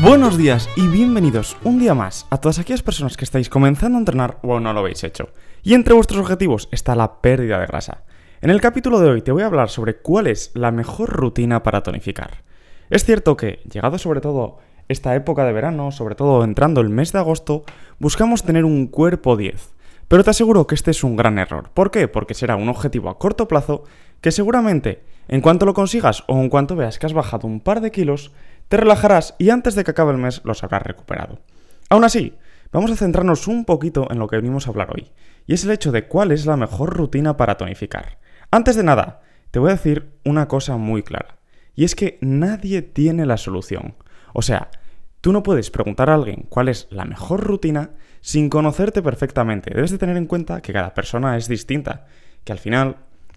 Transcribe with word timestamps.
Buenos 0.00 0.38
días 0.38 0.68
y 0.76 0.86
bienvenidos 0.86 1.56
un 1.64 1.80
día 1.80 1.92
más 1.92 2.28
a 2.30 2.38
todas 2.38 2.60
aquellas 2.60 2.84
personas 2.84 3.16
que 3.16 3.24
estáis 3.24 3.48
comenzando 3.48 3.98
a 3.98 4.00
entrenar 4.00 4.38
o 4.42 4.52
aún 4.52 4.62
no 4.62 4.72
lo 4.72 4.78
habéis 4.78 5.02
hecho. 5.02 5.30
Y 5.64 5.74
entre 5.74 5.92
vuestros 5.92 6.20
objetivos 6.20 6.68
está 6.70 6.94
la 6.94 7.20
pérdida 7.20 7.58
de 7.58 7.66
grasa. 7.66 8.04
En 8.40 8.50
el 8.50 8.60
capítulo 8.60 9.00
de 9.00 9.10
hoy 9.10 9.22
te 9.22 9.32
voy 9.32 9.42
a 9.42 9.46
hablar 9.46 9.70
sobre 9.70 9.96
cuál 9.96 10.28
es 10.28 10.52
la 10.54 10.70
mejor 10.70 11.10
rutina 11.10 11.64
para 11.64 11.82
tonificar. 11.82 12.44
Es 12.90 13.04
cierto 13.04 13.36
que, 13.36 13.60
llegado 13.68 13.98
sobre 13.98 14.20
todo 14.20 14.58
esta 14.86 15.16
época 15.16 15.44
de 15.44 15.52
verano, 15.52 15.90
sobre 15.90 16.14
todo 16.14 16.44
entrando 16.44 16.80
el 16.80 16.90
mes 16.90 17.10
de 17.10 17.18
agosto, 17.18 17.64
buscamos 17.98 18.44
tener 18.44 18.64
un 18.64 18.86
cuerpo 18.86 19.36
10. 19.36 19.74
Pero 20.06 20.22
te 20.22 20.30
aseguro 20.30 20.66
que 20.68 20.76
este 20.76 20.92
es 20.92 21.02
un 21.02 21.16
gran 21.16 21.38
error. 21.40 21.70
¿Por 21.74 21.90
qué? 21.90 22.06
Porque 22.06 22.34
será 22.34 22.54
un 22.54 22.68
objetivo 22.68 23.10
a 23.10 23.18
corto 23.18 23.48
plazo 23.48 23.82
que 24.20 24.30
seguramente, 24.30 25.02
en 25.26 25.40
cuanto 25.40 25.66
lo 25.66 25.74
consigas 25.74 26.24
o 26.28 26.38
en 26.40 26.48
cuanto 26.48 26.76
veas 26.76 26.98
que 26.98 27.06
has 27.06 27.12
bajado 27.12 27.46
un 27.46 27.60
par 27.60 27.80
de 27.80 27.90
kilos, 27.90 28.32
te 28.68 28.76
relajarás 28.76 29.34
y 29.38 29.50
antes 29.50 29.74
de 29.74 29.84
que 29.84 29.90
acabe 29.90 30.12
el 30.12 30.18
mes 30.18 30.40
los 30.44 30.62
habrás 30.62 30.82
recuperado. 30.82 31.40
Aún 31.90 32.04
así, 32.04 32.36
vamos 32.72 32.90
a 32.90 32.96
centrarnos 32.96 33.48
un 33.48 33.64
poquito 33.64 34.06
en 34.10 34.18
lo 34.18 34.28
que 34.28 34.36
venimos 34.36 34.66
a 34.66 34.70
hablar 34.70 34.90
hoy, 34.94 35.10
y 35.46 35.54
es 35.54 35.64
el 35.64 35.70
hecho 35.70 35.92
de 35.92 36.06
cuál 36.06 36.32
es 36.32 36.46
la 36.46 36.56
mejor 36.56 36.94
rutina 36.94 37.36
para 37.36 37.56
tonificar. 37.56 38.18
Antes 38.50 38.76
de 38.76 38.84
nada, 38.84 39.22
te 39.50 39.58
voy 39.58 39.70
a 39.70 39.74
decir 39.74 40.12
una 40.24 40.48
cosa 40.48 40.76
muy 40.76 41.02
clara, 41.02 41.38
y 41.74 41.84
es 41.84 41.94
que 41.94 42.18
nadie 42.20 42.82
tiene 42.82 43.24
la 43.24 43.38
solución. 43.38 43.94
O 44.34 44.42
sea, 44.42 44.70
tú 45.20 45.32
no 45.32 45.42
puedes 45.42 45.70
preguntar 45.70 46.10
a 46.10 46.14
alguien 46.14 46.46
cuál 46.48 46.68
es 46.68 46.88
la 46.90 47.04
mejor 47.04 47.40
rutina 47.42 47.90
sin 48.20 48.50
conocerte 48.50 49.00
perfectamente. 49.00 49.72
Debes 49.74 49.90
de 49.90 49.98
tener 49.98 50.16
en 50.16 50.26
cuenta 50.26 50.60
que 50.60 50.72
cada 50.72 50.92
persona 50.92 51.36
es 51.36 51.48
distinta, 51.48 52.06
que 52.44 52.52
al 52.52 52.58
final, 52.58 52.96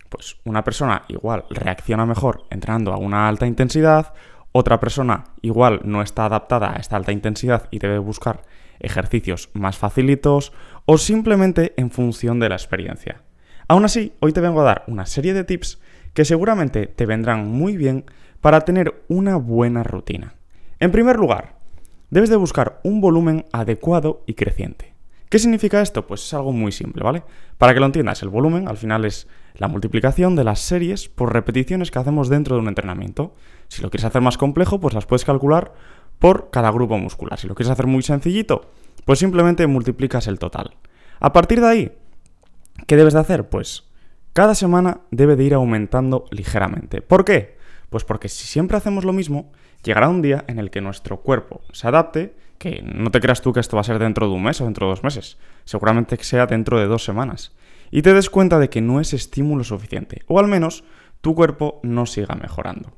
pues 0.09 0.37
una 0.43 0.63
persona 0.63 1.03
igual 1.07 1.45
reacciona 1.49 2.05
mejor 2.05 2.43
entrando 2.49 2.91
a 2.91 2.97
una 2.97 3.29
alta 3.29 3.47
intensidad, 3.47 4.13
otra 4.51 4.79
persona 4.79 5.25
igual 5.41 5.81
no 5.83 6.01
está 6.01 6.25
adaptada 6.25 6.73
a 6.73 6.79
esta 6.79 6.97
alta 6.97 7.11
intensidad 7.11 7.67
y 7.71 7.79
debe 7.79 7.99
buscar 7.99 8.43
ejercicios 8.79 9.49
más 9.53 9.77
facilitos 9.77 10.51
o 10.85 10.97
simplemente 10.97 11.73
en 11.77 11.91
función 11.91 12.39
de 12.39 12.49
la 12.49 12.55
experiencia. 12.55 13.21
Aún 13.67 13.85
así, 13.85 14.13
hoy 14.19 14.33
te 14.33 14.41
vengo 14.41 14.61
a 14.61 14.65
dar 14.65 14.83
una 14.87 15.05
serie 15.05 15.33
de 15.33 15.43
tips 15.43 15.79
que 16.13 16.25
seguramente 16.25 16.87
te 16.87 17.05
vendrán 17.05 17.47
muy 17.49 17.77
bien 17.77 18.05
para 18.41 18.61
tener 18.61 19.03
una 19.07 19.37
buena 19.37 19.83
rutina. 19.83 20.35
En 20.79 20.91
primer 20.91 21.15
lugar, 21.15 21.55
debes 22.09 22.29
de 22.29 22.35
buscar 22.35 22.81
un 22.83 22.99
volumen 22.99 23.45
adecuado 23.53 24.23
y 24.25 24.33
creciente. 24.33 24.90
¿Qué 25.31 25.39
significa 25.39 25.81
esto? 25.81 26.05
Pues 26.05 26.25
es 26.25 26.33
algo 26.33 26.51
muy 26.51 26.73
simple, 26.73 27.05
¿vale? 27.05 27.23
Para 27.57 27.73
que 27.73 27.79
lo 27.79 27.85
entiendas, 27.85 28.21
el 28.21 28.27
volumen 28.27 28.67
al 28.67 28.75
final 28.75 29.05
es 29.05 29.29
la 29.55 29.69
multiplicación 29.69 30.35
de 30.35 30.43
las 30.43 30.59
series 30.59 31.07
por 31.07 31.31
repeticiones 31.31 31.89
que 31.89 31.99
hacemos 31.99 32.27
dentro 32.27 32.55
de 32.55 32.61
un 32.61 32.67
entrenamiento. 32.67 33.33
Si 33.69 33.81
lo 33.81 33.89
quieres 33.89 34.03
hacer 34.03 34.21
más 34.21 34.37
complejo, 34.37 34.81
pues 34.81 34.93
las 34.93 35.05
puedes 35.05 35.23
calcular 35.23 35.73
por 36.19 36.49
cada 36.49 36.69
grupo 36.69 36.97
muscular. 36.97 37.39
Si 37.39 37.47
lo 37.47 37.55
quieres 37.55 37.71
hacer 37.71 37.87
muy 37.87 38.01
sencillito, 38.03 38.71
pues 39.05 39.19
simplemente 39.19 39.65
multiplicas 39.67 40.27
el 40.27 40.37
total. 40.37 40.75
A 41.21 41.31
partir 41.31 41.61
de 41.61 41.67
ahí, 41.67 41.91
¿qué 42.85 42.97
debes 42.97 43.13
de 43.13 43.21
hacer? 43.21 43.47
Pues 43.47 43.85
cada 44.33 44.53
semana 44.53 44.99
debe 45.11 45.37
de 45.37 45.45
ir 45.45 45.53
aumentando 45.53 46.25
ligeramente. 46.31 47.01
¿Por 47.01 47.23
qué? 47.23 47.55
Pues 47.89 48.03
porque 48.03 48.27
si 48.27 48.47
siempre 48.47 48.75
hacemos 48.75 49.05
lo 49.05 49.13
mismo, 49.13 49.53
llegará 49.81 50.09
un 50.09 50.21
día 50.21 50.43
en 50.49 50.59
el 50.59 50.71
que 50.71 50.81
nuestro 50.81 51.21
cuerpo 51.21 51.61
se 51.71 51.87
adapte, 51.87 52.35
que 52.61 52.83
no 52.83 53.09
te 53.09 53.19
creas 53.19 53.41
tú 53.41 53.51
que 53.51 53.59
esto 53.59 53.75
va 53.75 53.81
a 53.81 53.83
ser 53.83 53.97
dentro 53.97 54.27
de 54.27 54.33
un 54.33 54.43
mes 54.43 54.61
o 54.61 54.65
dentro 54.65 54.85
de 54.85 54.91
dos 54.91 55.03
meses, 55.03 55.39
seguramente 55.65 56.15
que 56.15 56.23
sea 56.23 56.45
dentro 56.45 56.79
de 56.79 56.85
dos 56.85 57.03
semanas 57.03 57.53
y 57.89 58.03
te 58.03 58.13
des 58.13 58.29
cuenta 58.29 58.59
de 58.59 58.69
que 58.69 58.81
no 58.81 59.01
es 59.01 59.13
estímulo 59.13 59.63
suficiente, 59.63 60.23
o 60.27 60.39
al 60.39 60.47
menos 60.47 60.83
tu 61.19 61.35
cuerpo 61.35 61.79
no 61.83 62.05
siga 62.05 62.35
mejorando. 62.35 62.97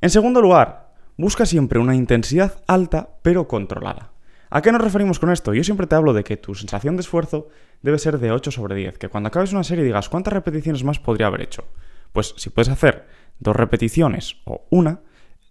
En 0.00 0.10
segundo 0.10 0.40
lugar, 0.40 0.92
busca 1.16 1.44
siempre 1.44 1.80
una 1.80 1.96
intensidad 1.96 2.62
alta 2.66 3.16
pero 3.22 3.48
controlada. 3.48 4.12
¿A 4.50 4.62
qué 4.62 4.70
nos 4.70 4.82
referimos 4.82 5.18
con 5.18 5.30
esto? 5.30 5.54
Yo 5.54 5.64
siempre 5.64 5.86
te 5.86 5.94
hablo 5.94 6.12
de 6.12 6.24
que 6.24 6.36
tu 6.36 6.54
sensación 6.54 6.96
de 6.96 7.02
esfuerzo 7.02 7.48
debe 7.82 7.98
ser 7.98 8.18
de 8.18 8.32
8 8.32 8.50
sobre 8.50 8.74
10, 8.76 8.98
que 8.98 9.08
cuando 9.08 9.28
acabes 9.28 9.52
una 9.52 9.64
serie 9.64 9.84
digas 9.84 10.08
cuántas 10.08 10.32
repeticiones 10.32 10.84
más 10.84 10.98
podría 10.98 11.26
haber 11.26 11.42
hecho. 11.42 11.64
Pues 12.12 12.34
si 12.36 12.50
puedes 12.50 12.68
hacer 12.68 13.06
dos 13.38 13.56
repeticiones 13.56 14.36
o 14.44 14.66
una, 14.70 15.00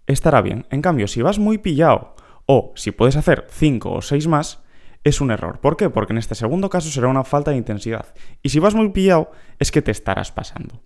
estará 0.08 0.42
bien. 0.42 0.68
En 0.70 0.82
cambio, 0.82 1.08
si 1.08 1.22
vas 1.22 1.40
muy 1.40 1.58
pillado 1.58 2.16
o 2.52 2.74
si 2.74 2.90
puedes 2.90 3.16
hacer 3.16 3.46
5 3.48 3.92
o 3.92 4.02
6 4.02 4.28
más, 4.28 4.64
es 5.04 5.22
un 5.22 5.30
error. 5.30 5.60
¿Por 5.60 5.78
qué? 5.78 5.92
Porque 5.92 6.14
en 6.14 6.18
este 6.18 6.34
segundo 6.34 6.68
caso 6.68 6.90
será 6.90 7.08
una 7.08 7.24
falta 7.24 7.52
de 7.52 7.58
intensidad. 7.58 8.08
Y 8.42 8.50
si 8.50 8.58
vas 8.58 8.74
muy 8.74 8.90
pillado, 8.90 9.30
es 9.60 9.72
que 9.72 9.84
te 9.84 9.92
estarás 9.92 10.32
pasando. 10.32 10.82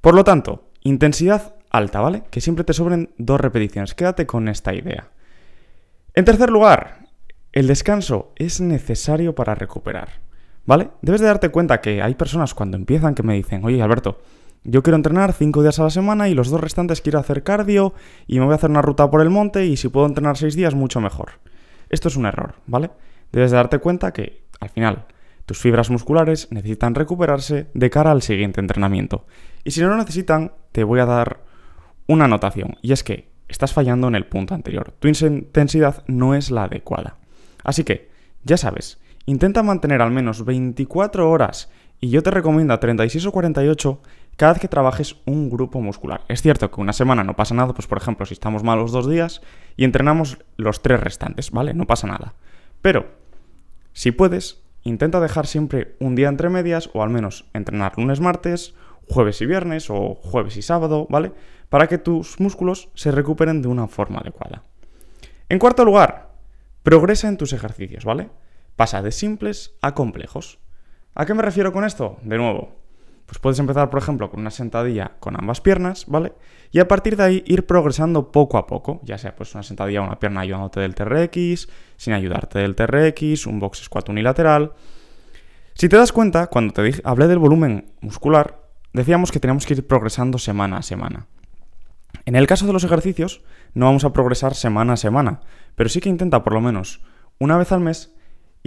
Por 0.00 0.14
lo 0.14 0.24
tanto, 0.24 0.70
intensidad 0.80 1.56
alta, 1.68 2.00
¿vale? 2.00 2.22
Que 2.30 2.40
siempre 2.40 2.64
te 2.64 2.72
sobren 2.72 3.10
dos 3.18 3.38
repeticiones. 3.38 3.94
Quédate 3.94 4.24
con 4.24 4.48
esta 4.48 4.74
idea. 4.74 5.10
En 6.14 6.24
tercer 6.24 6.48
lugar, 6.48 7.00
el 7.52 7.66
descanso 7.66 8.32
es 8.36 8.62
necesario 8.62 9.34
para 9.34 9.54
recuperar. 9.54 10.22
¿Vale? 10.64 10.88
Debes 11.02 11.20
de 11.20 11.26
darte 11.26 11.50
cuenta 11.50 11.82
que 11.82 12.00
hay 12.00 12.14
personas 12.14 12.54
cuando 12.54 12.78
empiezan 12.78 13.14
que 13.14 13.22
me 13.22 13.34
dicen, 13.34 13.62
oye 13.62 13.82
Alberto, 13.82 14.22
yo 14.70 14.82
quiero 14.82 14.96
entrenar 14.96 15.32
cinco 15.32 15.62
días 15.62 15.78
a 15.78 15.84
la 15.84 15.90
semana 15.90 16.28
y 16.28 16.34
los 16.34 16.50
dos 16.50 16.60
restantes 16.60 17.00
quiero 17.00 17.18
hacer 17.18 17.42
cardio 17.42 17.94
y 18.26 18.38
me 18.38 18.44
voy 18.44 18.52
a 18.52 18.56
hacer 18.56 18.70
una 18.70 18.82
ruta 18.82 19.10
por 19.10 19.20
el 19.20 19.30
monte 19.30 19.66
y 19.66 19.76
si 19.76 19.88
puedo 19.88 20.06
entrenar 20.06 20.36
seis 20.36 20.54
días, 20.54 20.74
mucho 20.74 21.00
mejor. 21.00 21.32
Esto 21.90 22.08
es 22.08 22.16
un 22.16 22.26
error, 22.26 22.54
¿vale? 22.66 22.90
debes 23.32 23.50
darte 23.50 23.78
cuenta 23.78 24.12
que, 24.12 24.42
al 24.60 24.70
final, 24.70 25.06
tus 25.46 25.58
fibras 25.58 25.90
musculares 25.90 26.48
necesitan 26.50 26.94
recuperarse 26.94 27.68
de 27.74 27.90
cara 27.90 28.10
al 28.10 28.22
siguiente 28.22 28.60
entrenamiento. 28.60 29.26
Y 29.64 29.70
si 29.70 29.80
no 29.80 29.88
lo 29.88 29.96
necesitan, 29.96 30.52
te 30.72 30.84
voy 30.84 31.00
a 31.00 31.06
dar 31.06 31.40
una 32.06 32.24
anotación, 32.24 32.76
y 32.82 32.92
es 32.92 33.04
que 33.04 33.28
estás 33.48 33.72
fallando 33.72 34.08
en 34.08 34.14
el 34.14 34.26
punto 34.26 34.54
anterior. 34.54 34.94
Tu 34.98 35.08
intensidad 35.08 36.04
no 36.06 36.34
es 36.34 36.50
la 36.50 36.64
adecuada. 36.64 37.16
Así 37.64 37.84
que, 37.84 38.10
ya 38.44 38.56
sabes, 38.56 38.98
intenta 39.26 39.62
mantener 39.62 40.00
al 40.02 40.10
menos 40.10 40.44
24 40.44 41.30
horas, 41.30 41.70
y 42.00 42.10
yo 42.10 42.22
te 42.22 42.30
recomiendo 42.30 42.78
36 42.78 43.26
o 43.26 43.32
48 43.32 44.00
cada 44.38 44.52
vez 44.52 44.60
que 44.60 44.68
trabajes 44.68 45.16
un 45.26 45.50
grupo 45.50 45.80
muscular. 45.80 46.22
Es 46.28 46.42
cierto 46.42 46.70
que 46.70 46.80
una 46.80 46.92
semana 46.92 47.24
no 47.24 47.34
pasa 47.34 47.56
nada, 47.56 47.74
pues 47.74 47.88
por 47.88 47.98
ejemplo, 47.98 48.24
si 48.24 48.34
estamos 48.34 48.62
mal 48.62 48.78
los 48.78 48.92
dos 48.92 49.10
días 49.10 49.42
y 49.76 49.82
entrenamos 49.82 50.38
los 50.56 50.80
tres 50.80 51.00
restantes, 51.00 51.50
¿vale? 51.50 51.74
No 51.74 51.88
pasa 51.88 52.06
nada. 52.06 52.34
Pero, 52.80 53.08
si 53.92 54.12
puedes, 54.12 54.62
intenta 54.84 55.18
dejar 55.18 55.48
siempre 55.48 55.96
un 55.98 56.14
día 56.14 56.28
entre 56.28 56.50
medias 56.50 56.88
o 56.94 57.02
al 57.02 57.10
menos 57.10 57.46
entrenar 57.52 57.98
lunes, 57.98 58.20
martes, 58.20 58.76
jueves 59.08 59.40
y 59.42 59.46
viernes 59.46 59.90
o 59.90 60.14
jueves 60.14 60.56
y 60.56 60.62
sábado, 60.62 61.08
¿vale? 61.10 61.32
Para 61.68 61.88
que 61.88 61.98
tus 61.98 62.38
músculos 62.38 62.90
se 62.94 63.10
recuperen 63.10 63.60
de 63.60 63.66
una 63.66 63.88
forma 63.88 64.20
adecuada. 64.20 64.62
En 65.48 65.58
cuarto 65.58 65.84
lugar, 65.84 66.30
progresa 66.84 67.26
en 67.26 67.38
tus 67.38 67.52
ejercicios, 67.52 68.04
¿vale? 68.04 68.30
Pasa 68.76 69.02
de 69.02 69.10
simples 69.10 69.74
a 69.82 69.96
complejos. 69.96 70.60
¿A 71.16 71.26
qué 71.26 71.34
me 71.34 71.42
refiero 71.42 71.72
con 71.72 71.84
esto? 71.84 72.18
De 72.22 72.38
nuevo, 72.38 72.76
pues 73.28 73.38
puedes 73.40 73.58
empezar, 73.58 73.90
por 73.90 74.00
ejemplo, 74.00 74.30
con 74.30 74.40
una 74.40 74.50
sentadilla 74.50 75.12
con 75.20 75.36
ambas 75.38 75.60
piernas, 75.60 76.06
¿vale? 76.06 76.32
Y 76.70 76.78
a 76.78 76.88
partir 76.88 77.14
de 77.14 77.24
ahí 77.24 77.44
ir 77.46 77.66
progresando 77.66 78.32
poco 78.32 78.56
a 78.56 78.66
poco, 78.66 79.02
ya 79.04 79.18
sea 79.18 79.36
pues 79.36 79.54
una 79.54 79.62
sentadilla 79.62 80.00
una 80.00 80.18
pierna 80.18 80.40
ayudándote 80.40 80.80
del 80.80 80.94
TRX, 80.94 81.68
sin 81.98 82.14
ayudarte 82.14 82.60
del 82.60 82.74
TRX, 82.74 83.46
un 83.46 83.60
box 83.60 83.84
squat 83.84 84.08
unilateral. 84.08 84.72
Si 85.74 85.90
te 85.90 85.98
das 85.98 86.10
cuenta, 86.10 86.46
cuando 86.46 86.72
te 86.72 86.82
dije, 86.82 87.02
hablé 87.04 87.28
del 87.28 87.38
volumen 87.38 87.92
muscular, 88.00 88.62
decíamos 88.94 89.30
que 89.30 89.40
teníamos 89.40 89.66
que 89.66 89.74
ir 89.74 89.86
progresando 89.86 90.38
semana 90.38 90.78
a 90.78 90.82
semana. 90.82 91.26
En 92.24 92.34
el 92.34 92.46
caso 92.46 92.66
de 92.66 92.72
los 92.72 92.84
ejercicios, 92.84 93.42
no 93.74 93.84
vamos 93.84 94.04
a 94.04 94.14
progresar 94.14 94.54
semana 94.54 94.94
a 94.94 94.96
semana, 94.96 95.40
pero 95.74 95.90
sí 95.90 96.00
que 96.00 96.08
intenta 96.08 96.42
por 96.42 96.54
lo 96.54 96.62
menos 96.62 97.02
una 97.38 97.58
vez 97.58 97.72
al 97.72 97.80
mes 97.80 98.14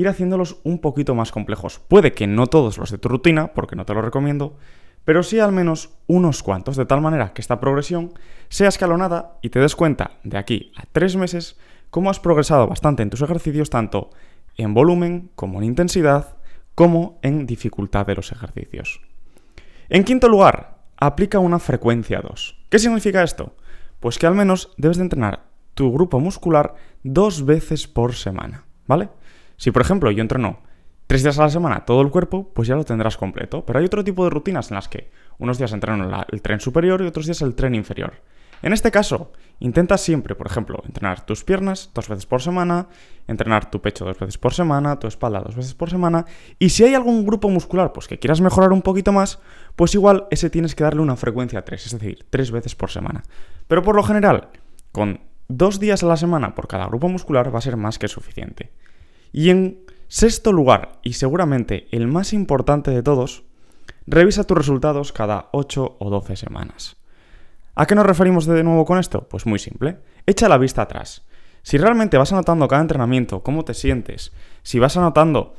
ir 0.02 0.08
haciéndolos 0.08 0.58
un 0.64 0.80
poquito 0.80 1.16
más 1.16 1.32
complejos. 1.32 1.80
Puede 1.88 2.14
que 2.14 2.28
no 2.28 2.48
todos 2.48 2.78
los 2.78 2.92
de 2.92 2.98
tu 2.98 3.10
rutina, 3.10 3.54
porque 3.54 3.76
no 3.76 3.86
te 3.86 3.94
lo 3.94 4.02
recomiendo, 4.02 4.58
pero 5.06 5.24
sí 5.24 5.40
al 5.40 5.52
menos 5.52 5.90
unos 6.08 6.44
cuantos, 6.44 6.76
de 6.76 6.86
tal 6.86 7.02
manera 7.02 7.34
que 7.34 7.42
esta 7.42 7.60
progresión 7.60 8.14
sea 8.50 8.70
escalonada 8.70 9.38
y 9.42 9.50
te 9.50 9.60
des 9.60 9.76
cuenta 9.76 10.12
de 10.24 10.38
aquí 10.38 10.72
a 10.76 10.84
tres 10.92 11.16
meses 11.16 11.58
cómo 11.90 12.10
has 12.10 12.20
progresado 12.20 12.68
bastante 12.68 13.04
en 13.04 13.10
tus 13.10 13.22
ejercicios, 13.22 13.70
tanto 13.70 14.12
en 14.58 14.74
volumen 14.74 15.32
como 15.36 15.60
en 15.60 15.66
intensidad, 15.66 16.36
como 16.76 17.20
en 17.22 17.46
dificultad 17.46 18.06
de 18.06 18.16
los 18.16 18.32
ejercicios. 18.32 19.02
En 19.90 20.04
quinto 20.04 20.30
lugar, 20.30 20.78
aplica 20.98 21.40
una 21.40 21.60
frecuencia 21.60 22.22
2. 22.22 22.58
¿Qué 22.70 22.80
significa 22.80 23.24
esto? 23.24 23.56
Pues 24.00 24.18
que 24.18 24.28
al 24.28 24.36
menos 24.36 24.72
debes 24.78 24.98
de 24.98 25.04
entrenar 25.04 25.44
tu 25.74 25.92
grupo 25.92 26.20
muscular 26.20 26.76
dos 27.04 27.46
veces 27.46 27.88
por 27.88 28.14
semana, 28.14 28.66
¿vale? 28.88 29.10
Si 29.62 29.70
por 29.70 29.84
ejemplo 29.84 30.10
yo 30.10 30.24
entreno 30.24 30.58
tres 31.06 31.22
días 31.22 31.38
a 31.38 31.44
la 31.44 31.52
semana 31.52 31.86
todo 31.86 32.02
el 32.02 32.10
cuerpo, 32.10 32.52
pues 32.52 32.68
ya 32.68 32.76
lo 32.76 32.84
tendrás 32.84 33.16
completo. 33.16 33.64
Pero 33.64 33.78
hay 33.78 33.86
otro 33.86 34.04
tipo 34.04 34.24
de 34.24 34.32
rutinas 34.32 34.72
en 34.72 34.76
las 34.76 34.88
que 34.88 35.12
unos 35.38 35.60
días 35.60 35.72
entreno 35.72 36.26
el 36.32 36.42
tren 36.42 36.60
superior 36.60 37.00
y 37.00 37.06
otros 37.06 37.28
días 37.28 37.44
el 37.44 37.54
tren 37.54 37.76
inferior. 37.76 38.14
En 38.64 38.74
este 38.74 38.90
caso, 38.90 39.32
intenta 39.60 40.00
siempre, 40.00 40.34
por 40.34 40.48
ejemplo, 40.48 40.82
entrenar 40.84 41.28
tus 41.28 41.44
piernas 41.44 41.92
dos 41.94 42.10
veces 42.10 42.26
por 42.26 42.42
semana, 42.42 42.88
entrenar 43.28 43.70
tu 43.70 43.84
pecho 43.84 44.04
dos 44.04 44.18
veces 44.18 44.40
por 44.40 44.56
semana, 44.56 44.98
tu 44.98 45.06
espalda 45.06 45.42
dos 45.42 45.56
veces 45.56 45.76
por 45.76 45.92
semana, 45.92 46.26
y 46.58 46.70
si 46.70 46.84
hay 46.84 46.96
algún 46.96 47.24
grupo 47.24 47.48
muscular 47.48 47.94
pues 47.94 48.08
que 48.08 48.18
quieras 48.18 48.42
mejorar 48.42 48.74
un 48.74 48.82
poquito 48.82 49.12
más, 49.12 49.38
pues 49.76 49.94
igual 49.94 50.26
ese 50.32 50.50
tienes 50.50 50.74
que 50.74 50.84
darle 50.84 51.02
una 51.02 51.18
frecuencia 51.18 51.64
3, 51.64 51.86
es 51.86 51.92
decir, 51.92 52.26
tres 52.32 52.50
veces 52.50 52.74
por 52.74 52.90
semana. 52.90 53.22
Pero 53.68 53.84
por 53.84 53.96
lo 53.96 54.02
general, 54.02 54.50
con 54.92 55.20
dos 55.48 55.80
días 55.80 56.02
a 56.02 56.08
la 56.08 56.18
semana 56.18 56.56
por 56.56 56.68
cada 56.68 56.88
grupo 56.88 57.10
muscular 57.10 57.54
va 57.54 57.60
a 57.60 57.62
ser 57.62 57.78
más 57.78 58.00
que 58.00 58.08
suficiente. 58.08 58.72
Y 59.32 59.50
en 59.50 59.86
sexto 60.08 60.52
lugar, 60.52 61.00
y 61.04 61.14
seguramente 61.14 61.88
el 61.92 62.08
más 62.08 62.34
importante 62.34 62.92
de 62.92 63.04
todos, 63.04 63.44
revisa 64.08 64.44
tus 64.44 64.58
resultados 64.58 65.14
cada 65.14 65.50
8 65.54 65.98
o 66.00 66.10
12 66.10 66.36
semanas. 66.36 66.98
¿A 67.76 67.86
qué 67.86 67.96
nos 67.96 68.06
referimos 68.06 68.46
de 68.46 68.64
nuevo 68.64 68.86
con 68.86 69.00
esto? 69.00 69.28
Pues 69.30 69.46
muy 69.46 69.58
simple. 69.58 70.00
Echa 70.26 70.50
la 70.50 70.58
vista 70.58 70.82
atrás. 70.82 71.24
Si 71.64 71.78
realmente 71.78 72.18
vas 72.18 72.34
anotando 72.34 72.68
cada 72.68 72.82
entrenamiento, 72.82 73.44
cómo 73.44 73.64
te 73.64 73.74
sientes, 73.74 74.34
si 74.64 74.80
vas 74.80 74.98
anotando 74.98 75.54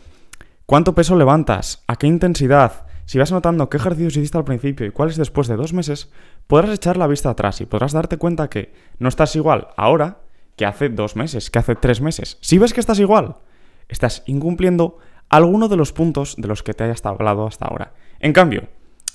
cuánto 0.67 0.95
peso 0.95 1.17
levantas, 1.17 1.85
a 1.87 1.97
qué 1.97 2.07
intensidad, 2.07 2.87
si 3.07 3.19
vas 3.19 3.33
anotando 3.33 3.69
qué 3.69 3.77
ejercicios 3.77 4.17
hiciste 4.17 4.39
al 4.39 4.45
principio 4.45 4.87
y 4.87 4.91
cuáles 4.91 5.17
después 5.17 5.49
de 5.49 5.57
dos 5.57 5.73
meses, 5.73 6.11
podrás 6.47 6.75
echar 6.75 6.97
la 6.97 7.07
vista 7.07 7.31
atrás 7.31 7.61
y 7.61 7.67
podrás 7.67 7.93
darte 7.93 8.19
cuenta 8.19 8.51
que 8.51 8.73
no 8.99 9.09
estás 9.09 9.37
igual 9.37 9.69
ahora 9.77 10.19
que 10.57 10.67
hace 10.67 10.89
dos 10.89 11.17
meses, 11.17 11.51
que 11.51 11.59
hace 11.59 11.77
tres 11.77 12.01
meses. 12.01 12.39
Si 12.41 12.59
ves 12.59 12.75
que 12.75 12.81
estás 12.81 12.99
igual, 12.99 13.37
estás 13.93 14.23
incumpliendo 14.27 14.99
alguno 15.29 15.69
de 15.69 15.77
los 15.77 15.93
puntos 15.93 16.37
de 16.37 16.49
los 16.49 16.63
que 16.63 16.75
te 16.75 16.85
hayas 16.85 17.05
hablado 17.07 17.47
hasta 17.47 17.67
ahora. 17.67 17.95
En 18.21 18.33
cambio, 18.33 18.69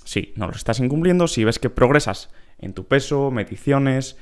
si 0.03 0.33
no 0.35 0.47
los 0.47 0.57
estás 0.57 0.79
incumpliendo, 0.79 1.27
si 1.27 1.43
ves 1.43 1.59
que 1.59 1.69
progresas 1.69 2.29
en 2.59 2.73
tu 2.73 2.85
peso, 2.85 3.29
mediciones, 3.31 4.17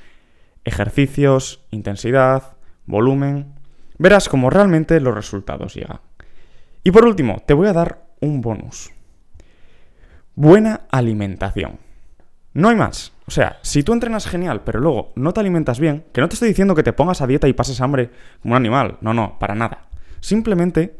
ejercicios, 0.64 1.64
intensidad, 1.70 2.56
volumen, 2.86 3.54
verás 3.98 4.28
cómo 4.28 4.50
realmente 4.50 5.00
los 5.00 5.14
resultados 5.14 5.74
llegan. 5.74 6.00
Y 6.84 6.90
por 6.90 7.04
último, 7.04 7.42
te 7.46 7.54
voy 7.54 7.68
a 7.68 7.72
dar 7.72 8.06
un 8.20 8.40
bonus. 8.40 8.92
Buena 10.34 10.82
alimentación. 10.90 11.78
No 12.52 12.68
hay 12.68 12.76
más. 12.76 13.12
O 13.26 13.30
sea, 13.30 13.58
si 13.62 13.82
tú 13.82 13.92
entrenas 13.92 14.26
genial, 14.26 14.62
pero 14.64 14.80
luego 14.80 15.12
no 15.16 15.32
te 15.32 15.40
alimentas 15.40 15.80
bien, 15.80 16.04
que 16.12 16.20
no 16.20 16.28
te 16.28 16.34
estoy 16.34 16.48
diciendo 16.48 16.74
que 16.74 16.82
te 16.82 16.92
pongas 16.92 17.20
a 17.20 17.26
dieta 17.26 17.48
y 17.48 17.52
pases 17.52 17.80
hambre 17.80 18.10
como 18.40 18.52
un 18.52 18.56
animal. 18.56 18.98
No, 19.00 19.14
no, 19.14 19.38
para 19.38 19.54
nada. 19.54 19.86
Simplemente 20.26 20.96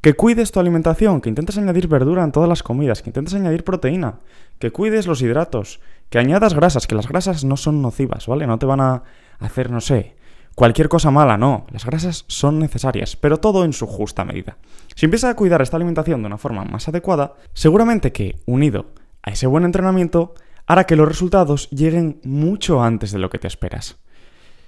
que 0.00 0.14
cuides 0.14 0.52
tu 0.52 0.60
alimentación, 0.60 1.20
que 1.20 1.28
intentes 1.28 1.58
añadir 1.58 1.88
verdura 1.88 2.22
en 2.22 2.30
todas 2.30 2.48
las 2.48 2.62
comidas, 2.62 3.02
que 3.02 3.08
intentes 3.10 3.34
añadir 3.34 3.64
proteína, 3.64 4.20
que 4.60 4.70
cuides 4.70 5.08
los 5.08 5.20
hidratos, 5.20 5.80
que 6.10 6.20
añadas 6.20 6.54
grasas, 6.54 6.86
que 6.86 6.94
las 6.94 7.08
grasas 7.08 7.42
no 7.42 7.56
son 7.56 7.82
nocivas, 7.82 8.28
¿vale? 8.28 8.46
No 8.46 8.60
te 8.60 8.66
van 8.66 8.80
a 8.80 9.02
hacer, 9.40 9.72
no 9.72 9.80
sé, 9.80 10.14
cualquier 10.54 10.88
cosa 10.88 11.10
mala, 11.10 11.36
no. 11.36 11.66
Las 11.72 11.86
grasas 11.86 12.24
son 12.28 12.60
necesarias, 12.60 13.16
pero 13.16 13.38
todo 13.38 13.64
en 13.64 13.72
su 13.72 13.88
justa 13.88 14.24
medida. 14.24 14.58
Si 14.94 15.06
empiezas 15.06 15.32
a 15.32 15.34
cuidar 15.34 15.60
esta 15.60 15.76
alimentación 15.76 16.22
de 16.22 16.28
una 16.28 16.38
forma 16.38 16.64
más 16.64 16.86
adecuada, 16.86 17.34
seguramente 17.54 18.12
que, 18.12 18.36
unido 18.46 18.92
a 19.24 19.32
ese 19.32 19.48
buen 19.48 19.64
entrenamiento, 19.64 20.34
hará 20.68 20.84
que 20.84 20.94
los 20.94 21.08
resultados 21.08 21.68
lleguen 21.70 22.20
mucho 22.22 22.80
antes 22.80 23.10
de 23.10 23.18
lo 23.18 23.28
que 23.28 23.40
te 23.40 23.48
esperas. 23.48 23.98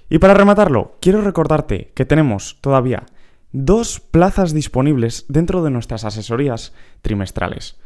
Y 0.08 0.18
para 0.18 0.34
rematarlo, 0.34 0.96
quiero 1.00 1.20
recordarte 1.20 1.92
que 1.94 2.04
tenemos 2.04 2.58
todavía 2.60 3.06
dos 3.52 4.00
plazas 4.00 4.52
disponibles 4.52 5.25
dentro 5.29 5.62
de 5.62 5.70
nuestras 5.70 6.05
asesorías 6.05 6.73
trimestrales. 7.02 7.76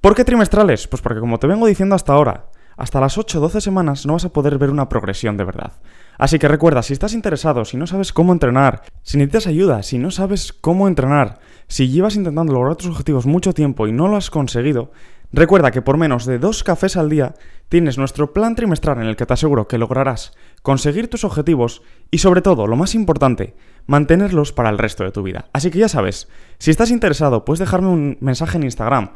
¿Por 0.00 0.14
qué 0.14 0.24
trimestrales? 0.24 0.86
Pues 0.86 1.02
porque 1.02 1.20
como 1.20 1.38
te 1.38 1.46
vengo 1.46 1.66
diciendo 1.66 1.94
hasta 1.94 2.12
ahora, 2.12 2.50
hasta 2.76 3.00
las 3.00 3.18
8 3.18 3.38
o 3.38 3.40
12 3.40 3.60
semanas 3.60 4.06
no 4.06 4.12
vas 4.12 4.24
a 4.24 4.32
poder 4.32 4.56
ver 4.56 4.70
una 4.70 4.88
progresión 4.88 5.36
de 5.36 5.44
verdad. 5.44 5.72
Así 6.16 6.38
que 6.38 6.46
recuerda, 6.46 6.82
si 6.82 6.92
estás 6.92 7.12
interesado, 7.12 7.64
si 7.64 7.76
no 7.76 7.86
sabes 7.88 8.12
cómo 8.12 8.32
entrenar, 8.32 8.82
si 9.02 9.18
necesitas 9.18 9.48
ayuda, 9.48 9.82
si 9.82 9.98
no 9.98 10.12
sabes 10.12 10.52
cómo 10.52 10.86
entrenar, 10.86 11.40
si 11.66 11.88
llevas 11.88 12.14
intentando 12.14 12.52
lograr 12.52 12.76
tus 12.76 12.90
objetivos 12.90 13.26
mucho 13.26 13.52
tiempo 13.52 13.88
y 13.88 13.92
no 13.92 14.06
lo 14.06 14.16
has 14.16 14.30
conseguido, 14.30 14.92
recuerda 15.32 15.70
que 15.70 15.82
por 15.82 15.96
menos 15.96 16.26
de 16.26 16.38
dos 16.38 16.64
cafés 16.64 16.96
al 16.96 17.08
día 17.08 17.34
tienes 17.68 17.98
nuestro 17.98 18.32
plan 18.32 18.54
trimestral 18.54 19.00
en 19.00 19.06
el 19.06 19.16
que 19.16 19.26
te 19.26 19.34
aseguro 19.34 19.68
que 19.68 19.78
lograrás 19.78 20.32
conseguir 20.62 21.08
tus 21.08 21.24
objetivos 21.24 21.82
y 22.10 22.18
sobre 22.18 22.42
todo, 22.42 22.66
lo 22.66 22.76
más 22.76 22.94
importante, 22.94 23.54
mantenerlos 23.86 24.52
para 24.52 24.70
el 24.70 24.78
resto 24.78 25.04
de 25.04 25.12
tu 25.12 25.22
vida. 25.22 25.48
Así 25.52 25.70
que 25.70 25.78
ya 25.78 25.88
sabes, 25.88 26.28
si 26.58 26.70
estás 26.70 26.90
interesado, 26.90 27.44
puedes 27.44 27.60
dejarme 27.60 27.88
un 27.88 28.18
mensaje 28.20 28.58
en 28.58 28.64
Instagram 28.64 29.10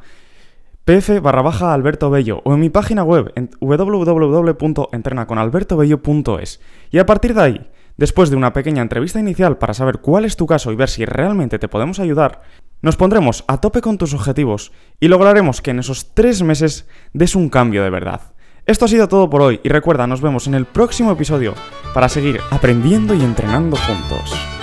pf 0.85 1.21
barra 1.21 1.73
Alberto 1.73 2.11
Bello 2.11 2.43
o 2.45 2.55
en 2.55 2.61
mi 2.61 2.69
página 2.69 3.05
web 3.05 3.33
en 3.37 3.51
www.entrenaconalbertobello.es. 3.61 6.61
Y 6.91 6.99
a 6.99 7.07
partir 7.07 7.35
de 7.35 7.43
ahí, 7.43 7.71
después 7.97 8.31
de 8.31 8.37
una 8.37 8.53
pequeña 8.53 8.83
entrevista 8.83 9.21
inicial 9.21 9.59
para 9.59 9.75
saber 9.75 9.99
cuál 9.99 10.25
es 10.25 10.37
tu 10.37 10.47
caso 10.47 10.73
y 10.73 10.77
ver 10.77 10.89
si 10.89 11.05
realmente 11.05 11.61
te 11.61 11.69
podemos 11.69 12.01
ayudar, 12.01 12.43
nos 12.83 12.97
pondremos 12.97 13.45
a 13.47 13.61
tope 13.61 13.81
con 13.81 13.97
tus 13.97 14.13
objetivos 14.13 14.73
y 15.01 15.09
lograremos 15.09 15.61
que 15.63 15.71
en 15.71 15.79
esos 15.79 16.13
tres 16.15 16.43
meses 16.43 16.87
des 17.13 17.35
un 17.35 17.49
cambio 17.49 17.83
de 17.83 17.91
verdad. 17.91 18.21
Esto 18.67 18.85
ha 18.85 18.89
sido 18.89 19.09
todo 19.09 19.31
por 19.31 19.43
hoy 19.43 19.61
y 19.65 19.69
recuerda, 19.69 20.07
nos 20.07 20.21
vemos 20.21 20.47
en 20.47 20.55
el 20.55 20.67
próximo 20.67 21.11
episodio 21.11 21.55
para 21.95 22.09
seguir 22.09 22.41
aprendiendo 22.51 23.15
y 23.15 23.23
entrenando 23.23 23.77
juntos. 23.77 24.62